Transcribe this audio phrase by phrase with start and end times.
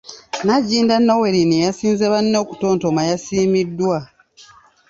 [0.45, 3.97] Nagginda Noeline eyasinze banne okutontoma yasiimiddwa.